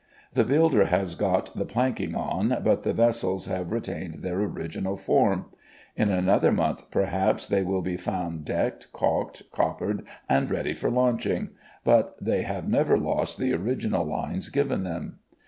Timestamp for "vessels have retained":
2.91-4.15